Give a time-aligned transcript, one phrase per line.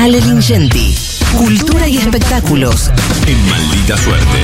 [0.00, 0.94] Ale Lingenti.
[1.36, 2.90] Cultura y espectáculos.
[3.26, 4.38] En maldita suerte.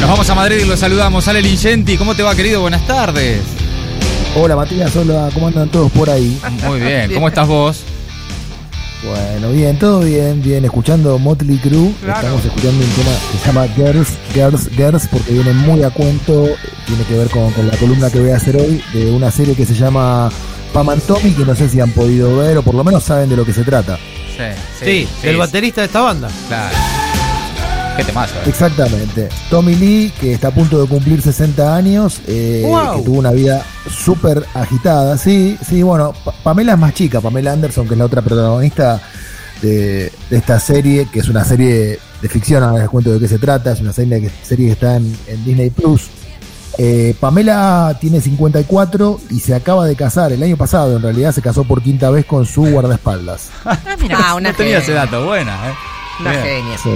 [0.00, 1.28] Nos vamos a Madrid y lo saludamos.
[1.28, 2.62] Ale Lingenti, ¿cómo te va, querido?
[2.62, 3.61] Buenas tardes.
[4.34, 6.40] Hola Matías, hola, ¿cómo andan todos por ahí?
[6.66, 7.82] Muy bien, ¿cómo estás vos?
[9.04, 13.66] Bueno, bien, todo bien, bien, escuchando Motley Crue, estamos escuchando un tema que se llama
[13.74, 16.48] Girls, Girls, Girls, porque viene muy a cuento,
[16.86, 19.54] tiene que ver con, con la columna que voy a hacer hoy, de una serie
[19.54, 20.30] que se llama
[20.72, 23.28] Pam and Tommy, que no sé si han podido ver o por lo menos saben
[23.28, 23.98] de lo que se trata.
[24.36, 24.44] Sí,
[24.84, 26.28] Sí, el baterista de esta banda.
[26.48, 26.74] Claro.
[27.96, 28.34] Qué temazo.
[28.36, 28.42] eh.
[28.48, 29.28] Exactamente.
[29.50, 32.96] Tommy Lee, que está a punto de cumplir 60 años, eh, Wow.
[32.98, 35.18] que tuvo una vida súper agitada.
[35.18, 39.00] Sí, sí, bueno, Pa- Pamela es más chica, Pamela Anderson, que es la otra protagonista
[39.60, 43.28] de, de esta serie, que es una serie de ficción, ahora les cuento de qué
[43.28, 46.02] se trata, es una serie que, serie que está en, en Disney Plus.
[46.78, 51.42] Eh, Pamela tiene 54 y se acaba de casar, el año pasado en realidad se
[51.42, 53.50] casó por quinta vez con su guardaespaldas.
[53.66, 54.34] Ah, mira.
[54.34, 55.74] Una No tenía ese dato, buena, ¿eh?
[56.20, 56.42] Una Bien.
[56.44, 56.78] genia.
[56.78, 56.90] Sí.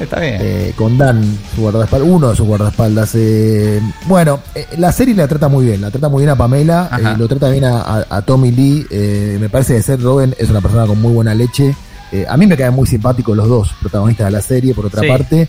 [0.00, 0.36] Está bien.
[0.40, 1.22] eh, con Dan,
[1.54, 3.10] su guardaespaldas, uno de sus guardaespaldas.
[3.14, 6.90] eh, bueno, eh, la serie la trata muy bien, la trata muy bien a Pamela,
[6.98, 10.34] eh, lo trata bien a, a- a Tommy Lee, eh, me parece que Seth Rogen
[10.38, 11.74] es una persona con muy buena leche.
[12.10, 15.00] eh, a mí me caen muy simpáticos los dos protagonistas de la serie, por otra
[15.02, 15.08] Sí.
[15.08, 15.48] parte.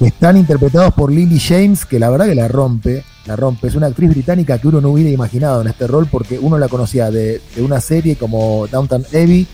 [0.00, 3.68] están interpretados por Lily James, que la verdad que la rompe, la rompe.
[3.68, 6.68] Es una actriz británica que uno no hubiera imaginado en este rol, porque uno la
[6.68, 9.46] conocía de, de una serie como Downton Abbey,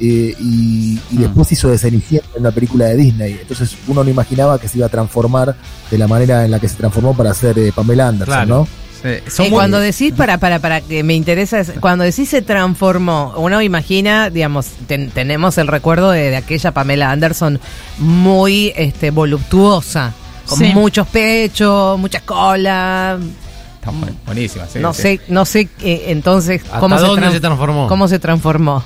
[0.00, 1.20] eh, y, y Mm.
[1.20, 3.38] después hizo de Cenicienta en una película de Disney.
[3.40, 5.54] Entonces uno no imaginaba que se iba a transformar
[5.90, 8.46] de la manera en la que se transformó para ser eh, Pamela Anderson, Claro.
[8.46, 8.68] ¿no?
[9.28, 13.62] Sí, cuando decís, para, para, para que me interesa, es- cuando decís se transformó, uno
[13.62, 17.60] imagina, digamos, ten- tenemos el recuerdo de, de aquella Pamela Anderson
[17.98, 20.12] muy este, voluptuosa,
[20.46, 20.72] con Sí.
[20.74, 23.16] muchos pechos, mucha cola.
[23.78, 25.02] Está bu- buenísima, sí, no sí.
[25.02, 27.86] sé, no sé eh, entonces ¿Hasta cómo dónde se transformó?
[27.86, 28.82] cómo se transformó.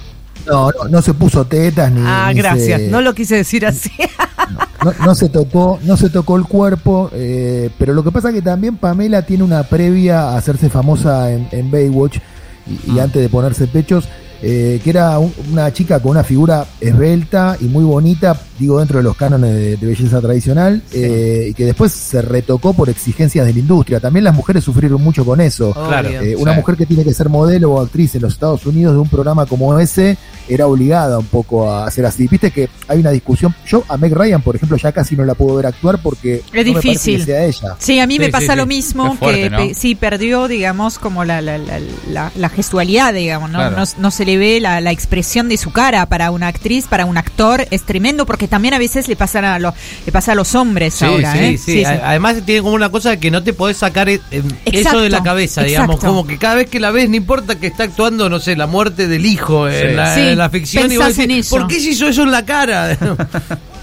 [0.46, 2.00] No, no, no se puso tetas ni.
[2.04, 2.80] Ah, ni gracias.
[2.80, 3.90] se- No lo quise decir así.
[4.84, 8.34] no, no se tocó, no se tocó el cuerpo, eh, pero lo que pasa es
[8.34, 12.18] que también Pamela tiene una previa a hacerse famosa en, en Baywatch
[12.66, 13.04] y, y Ah.
[13.04, 14.08] antes de ponerse pechos,
[14.42, 18.98] eh, que era un- una chica con una figura esbelta y muy bonita, digo dentro
[18.98, 23.46] de los cánones de, de belleza tradicional, eh, y que después se retocó por exigencias
[23.46, 24.00] de la industria.
[24.00, 25.72] También las mujeres sufrieron mucho con eso.
[25.72, 26.08] Claro.
[26.08, 26.60] Eh, una Sí.
[26.60, 29.46] mujer que tiene que ser modelo o actriz en los Estados Unidos de un programa
[29.46, 30.16] como ese
[30.48, 32.26] era obligada un poco a hacer así.
[32.28, 33.54] Viste que hay una discusión.
[33.66, 36.44] Yo a Meg Ryan, por ejemplo, ya casi no la puedo ver actuar porque Es
[36.66, 37.18] no me difícil.
[37.20, 37.76] que sea ella.
[37.78, 38.56] Sí, a mí Sí, me sí, pasa sí.
[38.58, 39.56] lo mismo, fuerte, que ¿no?
[39.58, 41.78] pe- sí perdió, digamos, como la, la, la,
[42.10, 43.58] la- la gestualidad, digamos, ¿no?
[43.58, 43.76] Claro.
[43.76, 47.04] No, no se le ve la, la expresión de su cara para una actriz, para
[47.04, 49.74] un actor, es tremendo, porque también a veces le pasa a, los
[50.04, 51.58] le pasa a los hombres Sí, ahora, sí, ¿eh?
[51.58, 55.08] sí, Además tiene como una cosa que no te podés sacar eh, eh, eso de
[55.10, 56.08] la cabeza, digamos, exacto.
[56.14, 58.66] como que cada vez que la ves no importa que está actuando, no sé, la
[58.66, 59.76] muerte del hijo Sí.
[59.76, 61.56] en, la, en la ficción y vos pensás en decís, eso.
[61.56, 62.96] ¿por qué se hizo eso en la cara?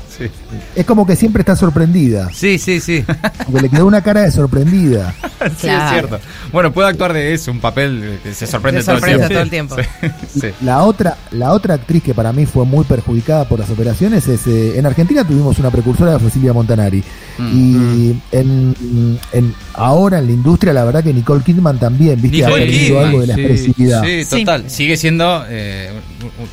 [0.75, 2.29] Es como que siempre está sorprendida.
[2.33, 3.03] sí, sí, sí.
[3.45, 5.13] Porque le quedó una cara de sorprendida.
[5.37, 5.85] Sí, Claro.
[5.85, 6.19] es cierto.
[6.51, 9.75] Bueno, puede actuar de eso, un papel que se sorprende, Se sorprende todo el tiempo.
[9.75, 10.17] todo el tiempo.
[10.33, 10.47] Sí, sí.
[10.65, 14.47] La otra, la otra actriz que para mí fue muy perjudicada por las operaciones es
[14.47, 17.03] eh, en Argentina tuvimos una precursora fue Silvia Montanari
[17.39, 17.51] Mm.
[17.53, 22.49] y en, en- ahora en la industria la verdad que Nicole Kidman también viste ha
[22.49, 24.39] perdido Kidman, algo de la sí, expresividad Sí, Sí.
[24.39, 24.69] total.
[24.71, 25.91] Sigue siendo eh,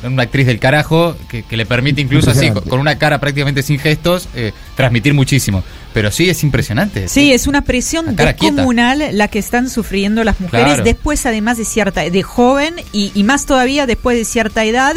[0.03, 3.54] un- una actriz del carajo que, que le permite incluso así, con una cara prácticamente
[3.63, 5.63] sin gestos, eh, transmitir muchísimo.
[5.93, 7.07] Pero sí, es impresionante.
[7.07, 8.25] Sí, es una presión quieta.
[8.33, 10.83] descomunal la que están sufriendo las mujeres Claro.
[10.83, 14.95] después, además de cierta, de joven y, y más todavía después de cierta edad.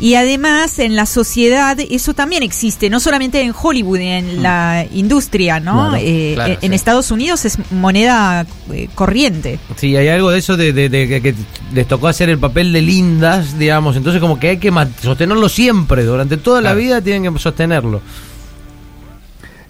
[0.00, 5.60] Y además en la sociedad eso también existe, no solamente en Hollywood, en la industria,
[5.60, 5.90] ¿no?
[5.90, 6.74] Claro, Eh, claro, en, sí.
[6.74, 9.60] Estados Unidos es moneda eh, corriente.
[9.76, 11.34] Sí, hay algo de eso de, de- de que, que
[11.72, 16.02] les tocó hacer el papel de lindas, digamos, entonces como que hay que sostenerlo siempre,
[16.02, 18.02] durante toda la vida tienen que sostenerlo.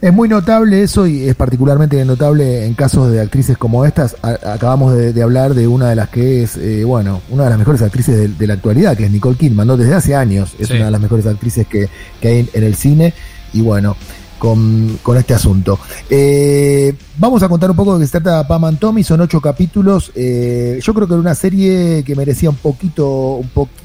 [0.02, 4.16] Es muy notable eso y es particularmente notable en casos de actrices como estas.
[4.22, 7.50] A- acabamos de, de hablar de una de las que es, eh, bueno, una de
[7.50, 9.76] las mejores actrices de, de la actualidad, que es Nicole Kidman, ¿no?
[9.76, 10.74] Desde hace años es Sí.
[10.74, 11.88] una de las mejores actrices que,
[12.20, 13.12] que hay en, en el cine
[13.52, 13.94] y bueno,
[14.38, 15.78] con, con este asunto.
[16.08, 19.42] Eh, vamos a contar un poco de qué se trata Pam and Tommy, son ocho
[19.42, 20.12] capítulos.
[20.14, 23.80] eh, yo creo que era una serie que merecía un poquito, un poquito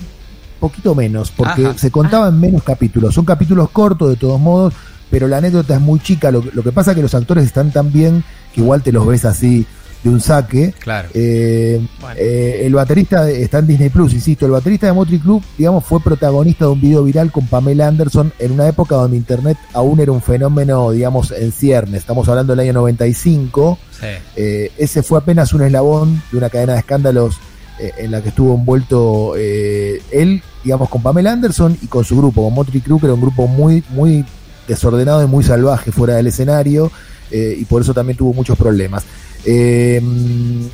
[0.58, 1.78] poquito menos, porque Ajá.
[1.78, 3.14] se contaba en menos capítulos.
[3.14, 4.74] Son capítulos cortos de todos modos,
[5.16, 6.30] pero la anécdota es muy chica.
[6.30, 8.22] Lo, lo que pasa es que los actores están tan bien
[8.54, 9.66] que igual te los ves así
[10.04, 10.74] de un saque.
[10.78, 11.08] Claro.
[11.14, 12.16] Eh, Bueno.
[12.20, 16.02] eh, el baterista está en Disney Plus, insisto, el baterista de Motley Crue, digamos, fue
[16.02, 20.12] protagonista de un video viral con Pamela Anderson en una época donde Internet aún era
[20.12, 22.02] un fenómeno, digamos, en ciernes.
[22.02, 23.80] Estamos hablando del año 95.
[23.98, 24.08] Sí.
[24.36, 27.38] Eh, ese fue apenas un eslabón de una cadena de escándalos
[27.80, 32.18] eh, en la que estuvo envuelto eh, él, digamos, con Pamela Anderson y con su
[32.18, 34.26] grupo, con Motley Crue, que era un grupo muy, muy
[34.68, 36.92] desordenado y muy salvaje fuera del escenario,
[37.32, 39.04] eh, y por eso también tuvo muchos problemas.
[39.46, 40.02] Eh,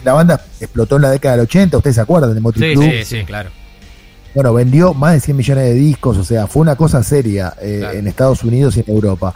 [0.03, 2.83] la banda explotó en la década del 80, ustedes se acuerdan de Motley Sí.
[2.83, 3.49] Sí, sí, claro.
[4.33, 7.77] Bueno, vendió más de 100 millones de discos, o sea, fue una cosa seria eh,
[7.79, 7.97] Claro.
[7.97, 9.33] en Estados Unidos y en Europa.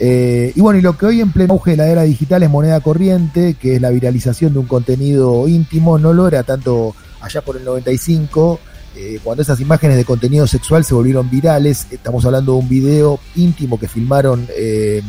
[0.00, 2.50] Eh, y bueno, y lo que hoy en pleno auge de la era digital es
[2.50, 7.42] moneda corriente, que es la viralización de un contenido íntimo, no lo era tanto allá
[7.42, 8.58] por el 95,
[8.96, 11.86] eh, cuando esas imágenes de contenido sexual se volvieron virales.
[11.90, 15.02] Estamos hablando de un video íntimo que filmaron eh,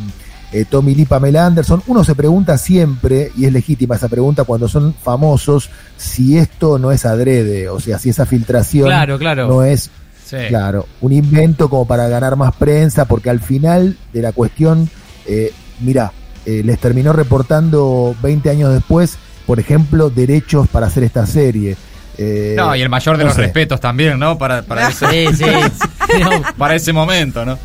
[0.51, 1.83] eh, Tommy Lee y Pamela Anderson.
[1.87, 6.91] Uno se pregunta siempre, y es legítima esa pregunta cuando son famosos, si esto no
[6.91, 9.47] es adrede, o sea, si esa filtración Claro, claro.
[9.47, 9.89] no es
[10.25, 10.37] Sí.
[10.47, 14.89] Claro, un invento como para ganar más prensa, porque al final de la cuestión,
[15.27, 16.13] eh, mira,
[16.47, 21.77] eh, les terminó reportando 20 años después, por ejemplo, derechos para hacer esta serie.
[22.17, 23.43] Eh, No, y el mayor de no los sé.
[23.43, 24.37] respetos también, ¿no?
[24.37, 26.19] Para, para, ese, Sí, sí.
[26.21, 27.57] No, para ese momento, ¿no?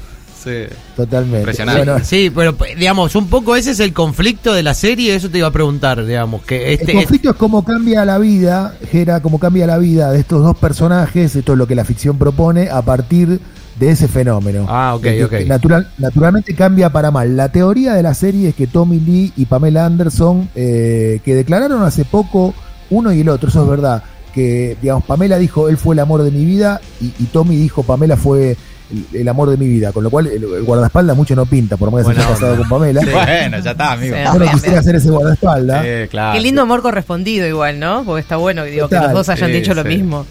[0.43, 0.64] Sí.
[0.97, 1.38] Totalmente.
[1.41, 1.85] Impresionante.
[1.85, 5.29] Bueno, Sí, pero pues, digamos, un poco ese es el conflicto de la serie, eso
[5.29, 9.20] te iba a preguntar, digamos, que este el conflicto es cómo cambia la vida, Gera,
[9.20, 12.70] cómo cambia la vida de estos dos personajes, esto es lo que la ficción propone,
[12.70, 13.38] a partir
[13.79, 14.64] de ese fenómeno.
[14.67, 15.32] Ah, ok, ok.
[15.46, 17.37] Natural, naturalmente cambia para mal.
[17.37, 21.82] La teoría de la serie es que Tommy Lee y Pamela Anderson, eh, que declararon
[21.82, 22.55] hace poco
[22.88, 26.23] uno y el otro, eso es verdad, que digamos Pamela dijo él fue el amor
[26.23, 28.56] de mi vida y, y Tommy dijo Pamela fue
[28.93, 31.77] el, el amor de mi vida, con lo cual el, el guardaespaldas mucho no pinta,
[31.77, 33.00] por más que se haya casado con Pamela.
[33.03, 34.17] Bueno, ya está, amigo.
[34.17, 35.85] Yo no quisiera ser ese guardaespaldas.
[35.85, 36.35] Sí, claro.
[36.37, 38.03] Qué lindo amor correspondido igual, ¿no?
[38.05, 40.27] Porque está bueno digo, que los dos hayan sí, dicho lo mismo.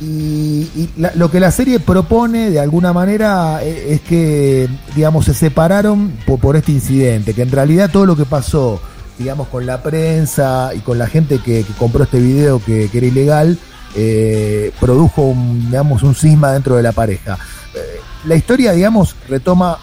[0.00, 4.66] Y, y la- lo que la serie propone de alguna manera eh, es que,
[4.96, 8.80] digamos, se separaron por, por este incidente, que en realidad todo lo que pasó,
[9.20, 13.06] digamos, con la prensa y con la gente que, que compró este video que, era
[13.06, 13.58] ilegal,
[13.94, 17.38] eh, produjo, un, digamos, un cisma dentro de la pareja.
[17.74, 19.78] Eh, la historia, digamos, retoma,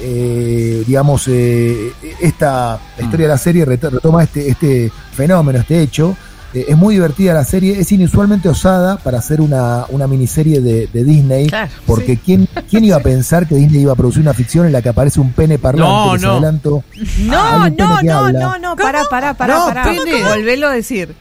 [0.00, 6.16] eh, digamos, eh, esta, historia de la serie ret- retoma este, este fenómeno, este hecho.
[6.56, 10.86] Eh, es muy divertida la serie, es inusualmente osada para hacer una, una miniserie de,
[10.86, 14.32] de Disney, Claro, porque ¿quién, ¿quién iba a pensar que Disney iba a producir una
[14.32, 15.92] ficción en la que aparece un pene parlante?
[15.92, 16.32] No, no.
[16.32, 16.82] adelanto.
[17.26, 19.92] No, no, no, no, no, pará, pará, pará, No, pará.
[20.30, 21.14] Volvelo a decir.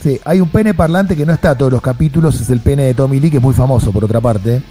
[0.00, 2.84] Sí, hay un pene parlante que no está a todos los capítulos, es el pene
[2.84, 4.62] de Tommy Lee, que es muy famoso por otra parte.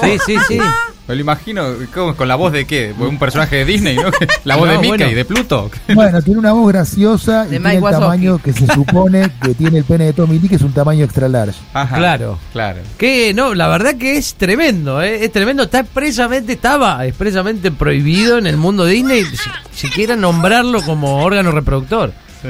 [0.00, 0.60] Sí, sí, sí.
[1.08, 1.64] Me lo imagino
[1.94, 2.14] ¿cómo?
[2.14, 2.94] con la voz de qué?
[2.98, 4.10] Un personaje de Disney, ¿no?
[4.44, 5.16] La voz No, de Mickey, bueno.
[5.16, 5.70] de Pluto.
[5.94, 8.04] Bueno, tiene una voz graciosa y De tiene Mike el Wazowski.
[8.04, 11.04] tamaño que se supone que tiene el pene de Tommy Lee, que es un tamaño
[11.06, 11.58] extra large.
[11.72, 11.96] Ajá.
[11.96, 12.38] Claro.
[12.52, 12.80] Claro.
[12.98, 15.24] Que no, la verdad que es tremendo, ¿eh?
[15.24, 15.62] es tremendo.
[15.62, 19.50] Está expresamente, estaba expresamente prohibido en el mundo Disney si-
[19.86, 22.12] siquiera nombrarlo como órgano reproductor.
[22.42, 22.48] Sí.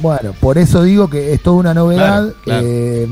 [0.00, 2.24] Bueno, por eso digo que es toda una novedad.
[2.24, 2.66] Claro, claro.
[2.66, 3.08] Eh,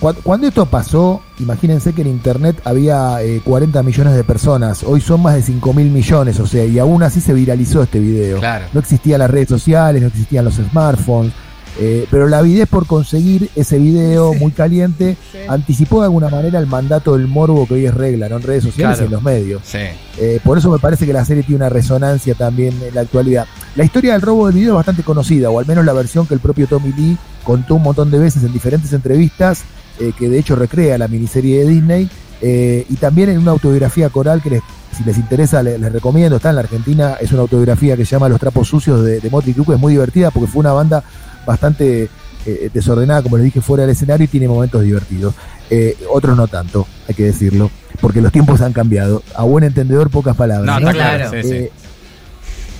[0.00, 5.22] cuando esto pasó, imagínense que en Internet había eh, 40 millones de personas, hoy son
[5.22, 8.38] más de 5 mil millones, o sea, y aún así se viralizó este video.
[8.38, 8.66] Claro.
[8.72, 11.32] No existían las redes sociales, no existían los smartphones,
[11.80, 15.16] eh, pero la avidez por conseguir ese video muy caliente
[15.48, 18.36] anticipó de alguna manera el mandato del morbo que hoy es regla, ¿no?
[18.36, 19.02] En redes sociales Claro.
[19.02, 19.62] y en los medios.
[19.64, 19.78] Sí.
[20.18, 23.46] Eh, por eso me parece que la serie tiene una resonancia también en la actualidad.
[23.76, 26.34] La historia del robo del video es bastante conocida, o al menos la versión que
[26.34, 29.62] el propio Tommy Lee contó un montón de veces en diferentes entrevistas,
[30.00, 34.08] eh, que de hecho recrea la miniserie de Disney, eh, y también en una autobiografía
[34.10, 34.62] coral que les-
[34.96, 38.12] si les interesa le- les, recomiendo, está en la Argentina, es una autobiografía que se
[38.12, 41.02] llama Los Trapos Sucios de, de Motley Crue, es muy divertida porque fue una banda
[41.46, 42.08] bastante
[42.46, 45.34] eh, desordenada, como les dije, fuera del escenario y tiene momentos divertidos.
[45.70, 49.22] Eh, otros no tanto, hay que decirlo, porque los tiempos han cambiado.
[49.34, 50.64] A buen entendedor, pocas palabras.
[50.66, 50.90] No, ¿no?
[50.90, 51.30] está claro.
[51.30, 51.42] Claro.
[51.42, 51.68] Sí, sí.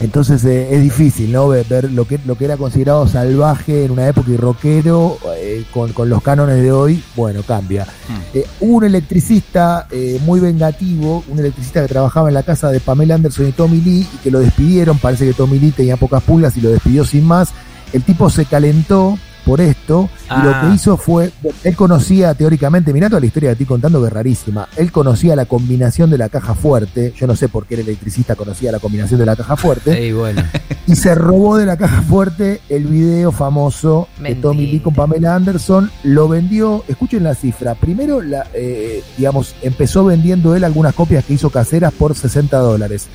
[0.00, 1.48] Entonces eh, es difícil, ¿no?
[1.48, 5.64] Ver, ver lo que lo que era considerado salvaje en una época y rockero eh,
[5.72, 7.84] con, con los cánones de hoy, bueno, cambia.
[7.84, 8.20] Hmm.
[8.34, 9.88] Eh, hubo un electricista
[10.24, 14.06] muy vengativo, un electricista que trabajaba en la casa de Pamela Anderson y Tommy Lee
[14.12, 17.24] y que lo despidieron, parece que Tommy Lee tenía pocas pulgas y lo despidió sin
[17.24, 17.50] más.
[17.92, 20.44] El tipo se calentó por esto y Ah.
[20.62, 21.32] lo que hizo fue,
[21.64, 25.34] él conocía teóricamente, mirá toda la historia que estoy contando que es rarísima, él conocía
[25.34, 28.78] la combinación de la caja fuerte, yo no sé por qué el electricista conocía la
[28.78, 30.42] combinación de la caja fuerte, Y bueno.
[30.86, 34.34] y se robó de la caja fuerte el video famoso de.
[34.34, 35.90] Tommy Lee con Pamela Anderson.
[36.02, 37.74] Lo vendió, escuchen la cifra.
[37.74, 43.06] Primero, la, eh, digamos, empezó vendiendo él algunas copias que hizo caseras por 60 dólares.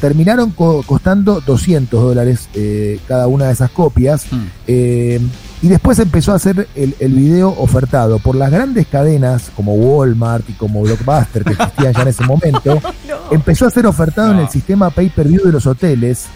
[0.00, 4.26] terminaron co- costando 200 dólares eh, cada una de esas copias.
[4.30, 4.36] Mm.
[4.68, 5.20] Eh,
[5.62, 10.48] y después empezó a hacer el, el video ofertado por las grandes cadenas como Walmart
[10.48, 12.80] y como Blockbuster que existían ya en ese momento.
[13.30, 16.26] Empezó a ser ofertado en el sistema pay-per-view de los hoteles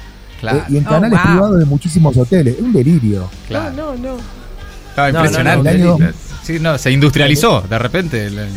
[0.41, 1.31] Claro, eh, y en Oh, canales wow.
[1.33, 2.57] privados de muchísimos hoteles.
[2.57, 3.31] Es un delirio.
[3.47, 3.73] claro.
[3.77, 4.17] No, no, no.
[4.97, 5.69] No, no, impresionante.
[5.71, 5.97] año-
[6.43, 8.27] Sí, no, se industrializó de repente.
[8.27, 8.49] el-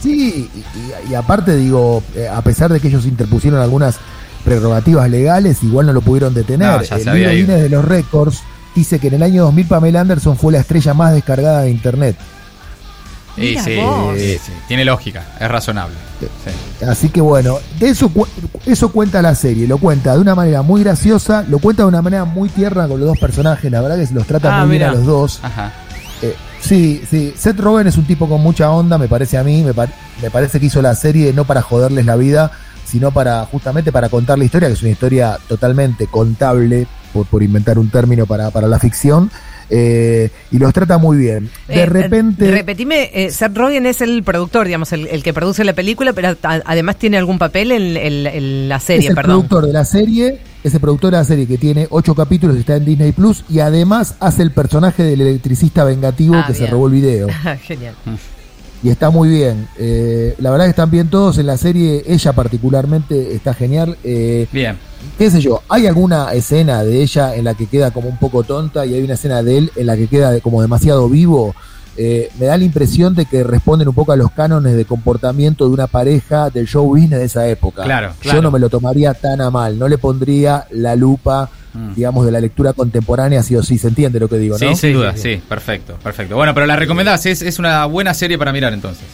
[0.00, 3.96] Sí, y, y- y aparte digo, eh, a pesar de que ellos interpusieron algunas
[4.44, 6.68] prerrogativas legales, igual no lo pudieron detener.
[6.68, 7.30] No, ya el libro.
[7.30, 8.42] Guinness de los récords
[8.74, 12.16] dice que en el año 2000 Pamela Anderson fue la estrella más descargada de internet.
[13.34, 14.14] Sí, vos.
[14.18, 15.94] sí, sí, tiene lógica, es razonable.
[16.20, 16.84] Sí.
[16.84, 18.10] Así que bueno, de eso,
[18.66, 22.02] eso cuenta la serie, lo cuenta de una manera muy graciosa, lo cuenta de una
[22.02, 24.76] manera muy tierna con los dos personajes, la verdad que se los trata Ah, muy
[24.76, 25.40] bien a los dos.
[25.42, 25.72] Ajá.
[26.20, 29.62] Eh, sí, sí, Seth Rogen es un tipo con mucha onda, me parece a mí,
[29.62, 32.50] me, par- me parece que hizo la serie no para joderles la vida,
[32.84, 37.42] sino para justamente para contar la historia, que es una historia totalmente contable, por, por
[37.42, 39.30] inventar un término para, para la ficción,
[39.70, 41.48] eh, y los trata muy bien.
[41.68, 42.48] De Eh, repente...
[42.48, 46.12] eh, repetime, eh, Seth Rogen es el productor, digamos, el, el que produce la película,
[46.12, 49.36] pero a- además tiene algún papel en, en- en la serie, es el perdón.
[49.46, 52.60] productor de la serie, es el productor de la serie que tiene ocho capítulos y
[52.60, 56.66] está en Disney Plus y además hace el personaje del electricista vengativo Ah, que se
[56.66, 57.28] robó el video.
[57.62, 57.94] Genial.
[58.82, 59.68] Y está muy bien.
[59.78, 63.96] Eh, la verdad que están bien todos en la serie, ella particularmente está genial.
[64.02, 64.76] Eh, Bien.
[65.18, 68.42] qué sé yo, hay alguna escena de ella en la que queda como un poco
[68.42, 71.54] tonta y hay una escena de él en la que queda como demasiado vivo.
[71.96, 75.66] Eh, me da la impresión de que responden un poco a los cánones de comportamiento
[75.66, 77.84] de una pareja del show business de esa época.
[77.84, 78.42] Claro, Yo claro.
[78.42, 81.94] no me lo tomaría tan a mal, no le pondría la lupa, Mm.
[81.94, 84.70] digamos, de la lectura contemporánea, sí o sí, se entiende lo que digo, Sí, ¿no?
[84.72, 85.42] sin Sí, duda, sí, sí, sí.
[85.48, 86.36] perfecto, perfecto.
[86.36, 89.04] Bueno, pero la recomendás, es, es una buena serie para mirar entonces.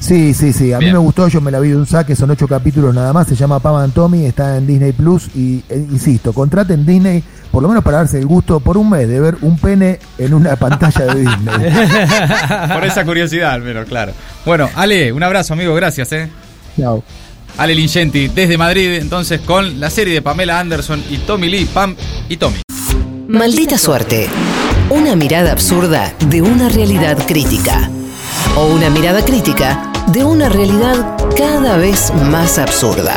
[0.00, 0.72] Sí, sí, sí.
[0.72, 0.90] A Bien.
[0.90, 3.28] mí me gustó, yo me la vi de un saque, son ocho capítulos nada más,
[3.28, 7.62] se llama Pam and Tommy, está en Disney Plus y eh, insisto, contraten Disney por
[7.62, 10.56] lo menos para darse el gusto por un mes de ver un pene en una
[10.56, 11.54] pantalla de Disney.
[12.72, 14.10] Por esa curiosidad, al menos, claro.
[14.44, 16.28] Bueno, Ale, un abrazo, amigo, gracias, eh.
[16.76, 17.04] Chao.
[17.58, 21.94] Ale Lingenti, desde Madrid, entonces, con la serie de Pamela Anderson y Tommy Lee, Pam
[22.28, 22.60] y Tommy.
[23.28, 24.28] Maldita suerte.
[24.90, 27.90] Una mirada absurda de una realidad crítica.
[28.56, 33.14] O una mirada crítica de una realidad cada vez más absurda.